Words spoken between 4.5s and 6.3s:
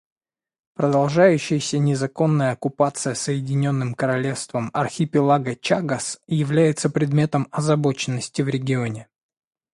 архипелага Чагос